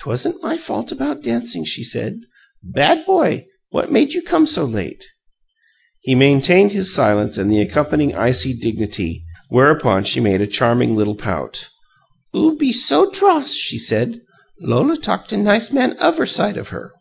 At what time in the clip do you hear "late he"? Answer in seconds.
4.64-6.14